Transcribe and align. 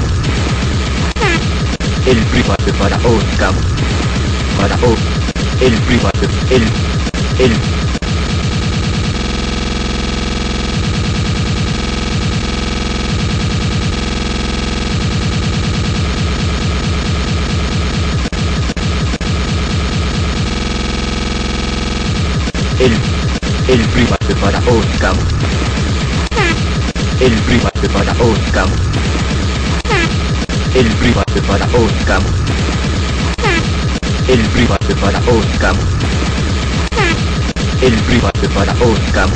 Oscar. 0.00 1.40
El 2.06 2.18
private 2.26 2.72
para 2.74 2.96
Oscar. 2.96 3.52
Para 4.56 4.74
O. 4.76 4.96
El 5.60 5.74
private. 5.82 6.28
El. 6.50 6.62
El. 7.38 7.52
El, 22.80 22.92
el 23.68 23.88
private 23.88 24.34
para 24.36 24.58
Oscar. 24.60 25.14
El 27.20 27.32
private 27.42 27.88
para 27.90 28.12
Oscar. 28.12 28.66
El 30.74 30.86
private 30.86 31.42
para 31.42 31.64
Oscar. 31.66 32.20
El 34.28 34.40
private 34.40 34.94
para 34.94 35.18
Oscar. 35.18 35.74
El 37.82 37.94
private 37.94 38.48
para 38.48 38.72
Oscar. 38.74 39.28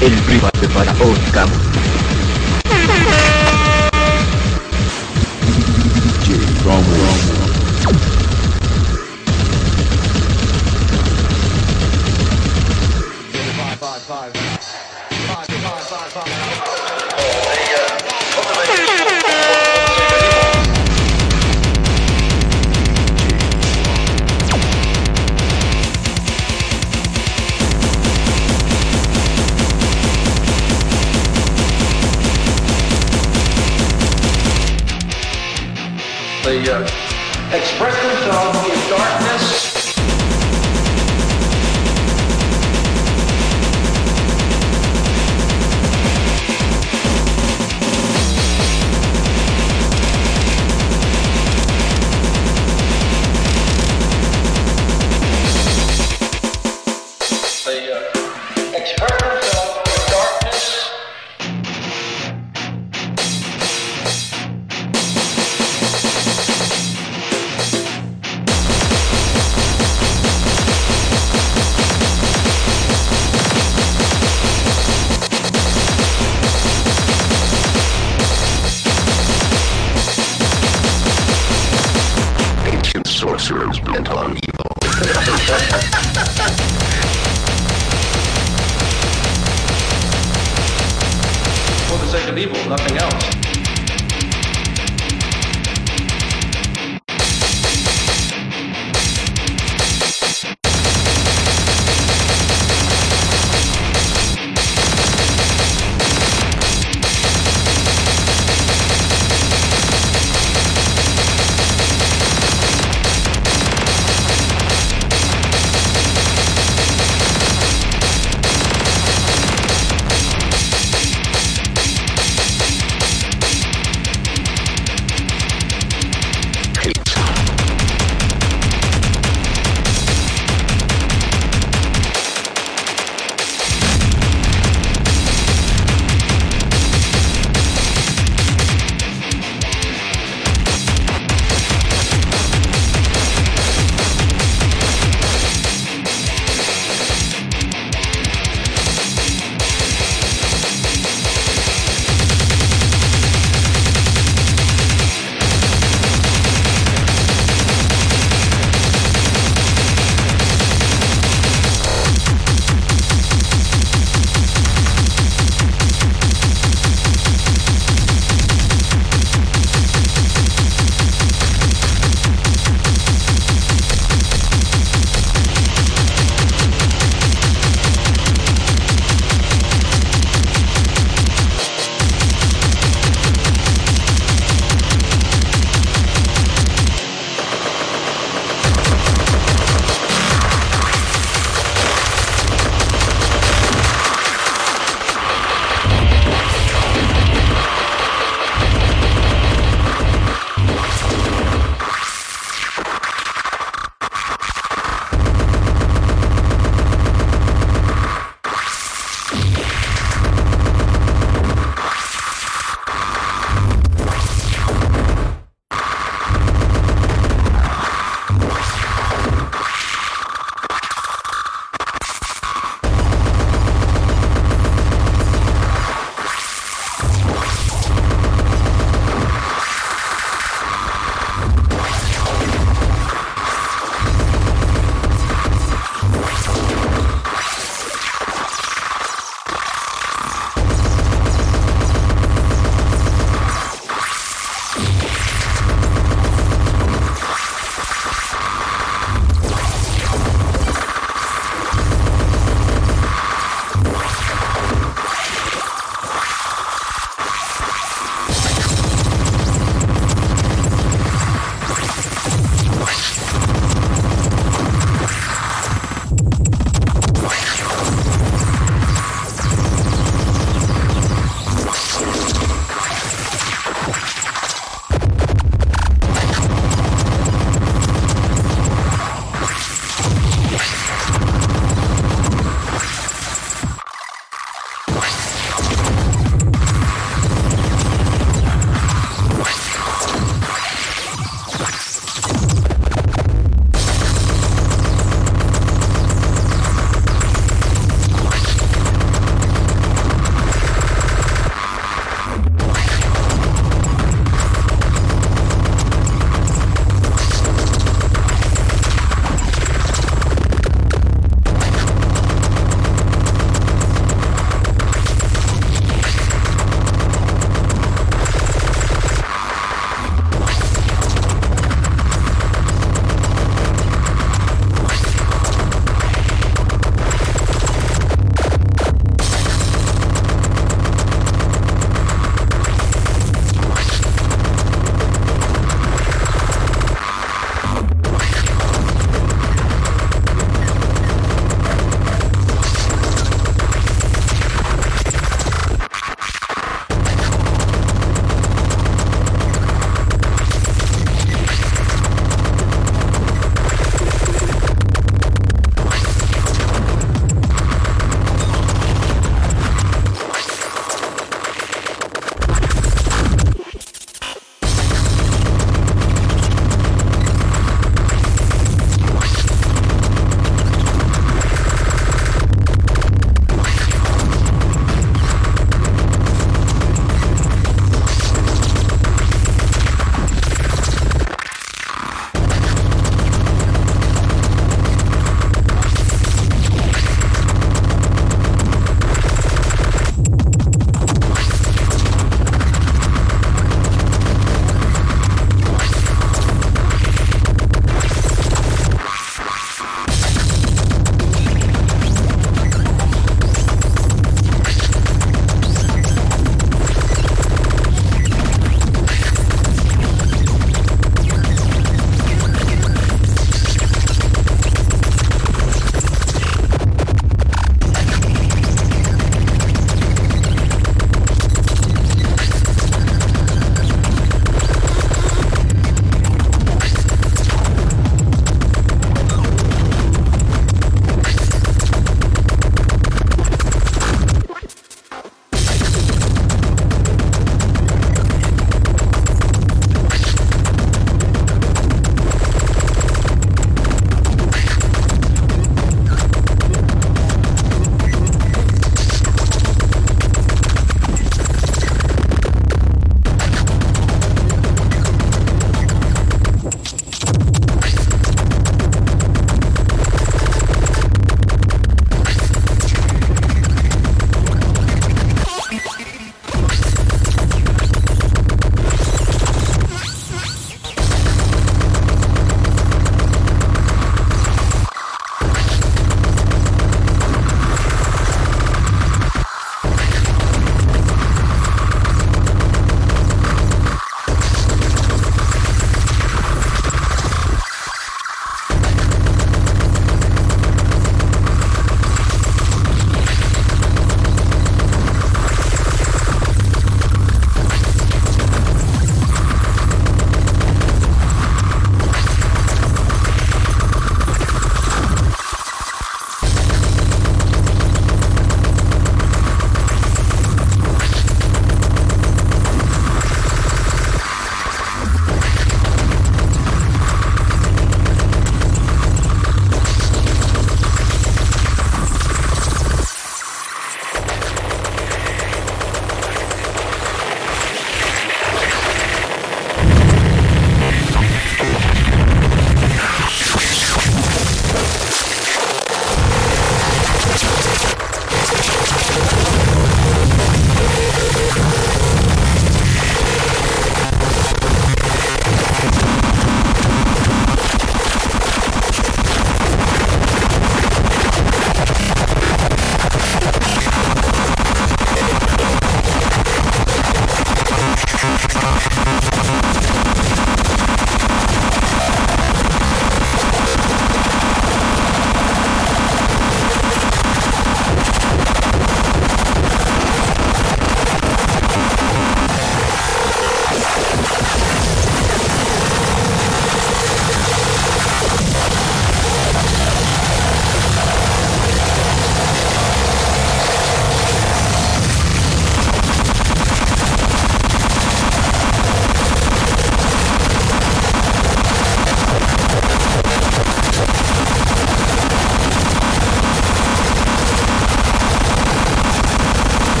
El 0.00 0.12
private 0.12 0.68
para 0.68 0.92
Oscar. 0.92 1.48
They 7.86 8.15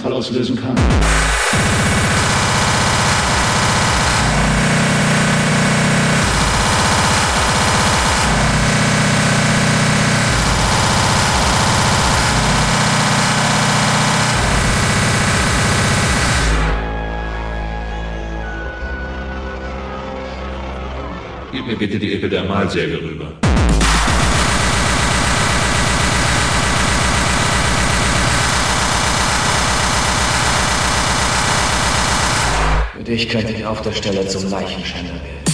Herzanfall 0.00 0.12
auslösen 0.12 0.56
kann. 0.56 0.74
Gib 21.52 21.66
mir 21.66 21.76
bitte 21.76 21.98
die 21.98 22.14
Epidermalsäge 22.14 22.99
dich 33.10 33.28
könnte 33.28 33.52
ich 33.52 33.66
auf 33.66 33.82
der 33.82 33.92
Stelle 33.92 34.26
zum 34.26 34.48
Leichenschänder 34.50 35.12
werden. 35.12 35.49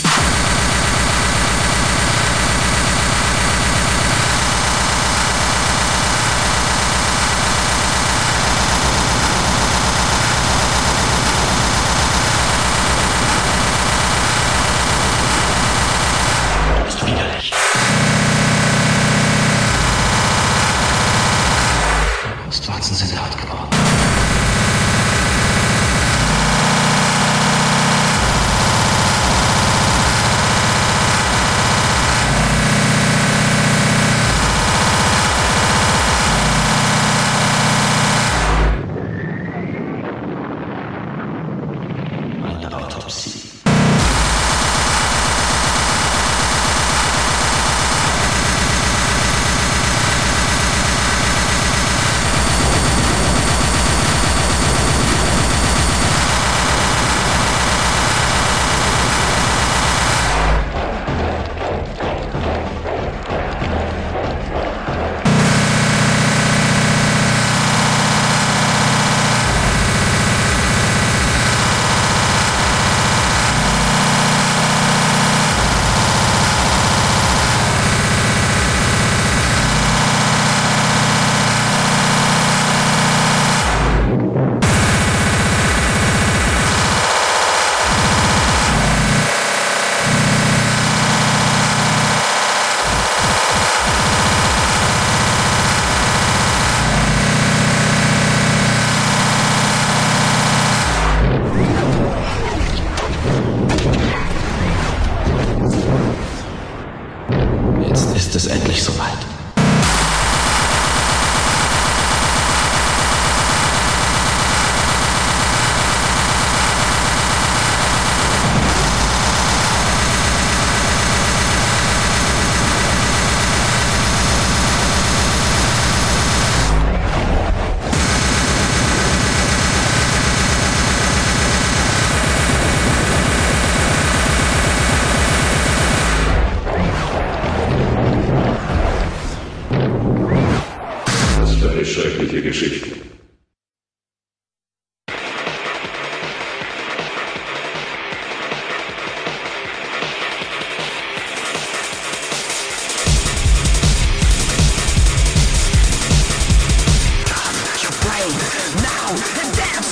now 158.28 159.10
and 159.40 159.54
dance. 159.54 159.85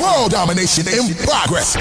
World 0.00 0.30
domination 0.30 0.86
in 0.88 1.14
progress. 1.26 1.76